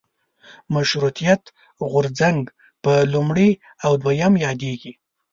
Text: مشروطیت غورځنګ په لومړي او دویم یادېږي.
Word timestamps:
مشروطیت 0.75 1.41
غورځنګ 1.91 2.41
په 2.83 2.93
لومړي 3.13 3.49
او 3.85 3.91
دویم 4.03 4.33
یادېږي. 4.45 4.93